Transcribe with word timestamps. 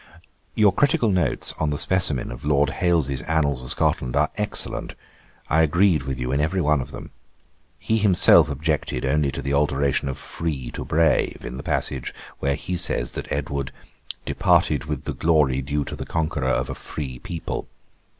'Your 0.55 0.73
critical 0.73 1.09
notes 1.11 1.53
on 1.59 1.69
the 1.69 1.77
specimen 1.77 2.31
of 2.31 2.43
Lord 2.43 2.71
Hailes's 2.71 3.21
Annals 3.21 3.61
of 3.63 3.69
Scotland 3.69 4.15
are 4.15 4.31
excellent, 4.35 4.95
I 5.47 5.61
agreed 5.61 6.01
with 6.05 6.19
you 6.19 6.31
in 6.31 6.41
every 6.41 6.59
one 6.59 6.81
of 6.81 6.89
them. 6.89 7.11
He 7.77 7.99
himself 7.99 8.49
objected 8.49 9.05
only 9.05 9.31
to 9.31 9.43
the 9.43 9.53
alteration 9.53 10.09
of 10.09 10.17
free 10.17 10.71
to 10.71 10.83
brave, 10.83 11.45
in 11.45 11.55
the 11.57 11.61
passage 11.61 12.15
where 12.39 12.55
he 12.55 12.77
says 12.77 13.11
that 13.11 13.31
Edward 13.31 13.71
"departed 14.25 14.85
with 14.85 15.03
the 15.03 15.13
glory 15.13 15.61
due 15.61 15.85
to 15.85 15.95
the 15.95 16.07
conquerour 16.07 16.49
of 16.49 16.71
a 16.71 16.73
free 16.73 17.19
people." 17.19 17.67